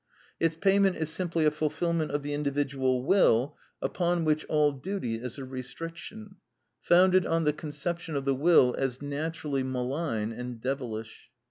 [0.39, 5.37] Its payment is simply a fulfilment of the individual will, upon which all duty is
[5.37, 6.37] a restriction,
[6.79, 11.29] founded on the conception of the will as naturally malign and devilish.